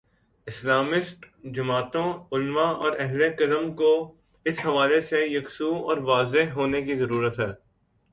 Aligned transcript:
Islamist 0.47 1.25
جماعتوں، 1.43 2.13
علما 2.31 2.61
اور 2.61 2.91
اہل 2.99 3.21
قلم 3.39 3.75
کو 3.75 4.15
اس 4.45 4.65
حوالے 4.65 5.01
سے 5.01 5.25
یکسو 5.27 5.75
اور 5.89 5.97
واضح 5.97 6.51
ہونے 6.53 6.81
کی 6.81 6.95
ضرورت 6.95 7.39
ہے۔ 7.39 7.51